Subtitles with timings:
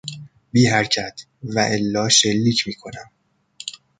[0.51, 1.15] بی حرکت،
[1.53, 3.09] والا شلیک میکنم.